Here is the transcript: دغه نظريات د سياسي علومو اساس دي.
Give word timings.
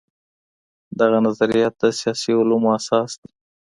دغه 0.99 1.17
نظريات 1.27 1.73
د 1.79 1.83
سياسي 1.99 2.31
علومو 2.39 2.69
اساس 2.79 3.11
دي. 3.21 3.29